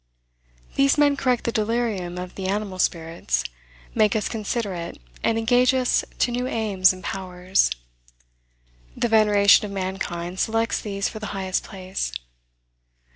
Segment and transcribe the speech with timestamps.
[0.77, 3.43] These men correct the delirium of the animal spirits,
[3.93, 7.69] make us considerate, and engage us to new aims and powers.
[8.97, 12.11] The veneration of mankind selects these for the highest place.